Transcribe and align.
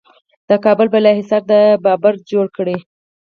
د 0.49 0.51
کابل 0.65 0.87
بالا 0.93 1.11
حصار 1.19 1.41
د 1.51 1.53
بابر 1.83 2.13
جوړ 2.31 2.45
کړ 2.55 2.67